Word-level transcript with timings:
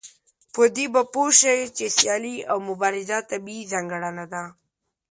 په 0.53 0.61
دې 0.75 0.85
به 0.93 1.01
پوه 1.13 1.29
شئ 1.39 1.59
چې 1.77 1.85
سيالي 1.97 2.35
او 2.51 2.57
مبارزه 2.69 3.17
طبيعي 3.31 3.63
ځانګړنه 3.71 4.25
ده. 4.33 4.43